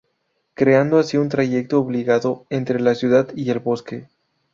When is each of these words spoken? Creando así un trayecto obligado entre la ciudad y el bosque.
Creando 0.55 0.97
así 0.97 1.17
un 1.17 1.29
trayecto 1.29 1.77
obligado 1.79 2.47
entre 2.49 2.79
la 2.79 2.95
ciudad 2.95 3.27
y 3.35 3.51
el 3.51 3.59
bosque. 3.59 4.07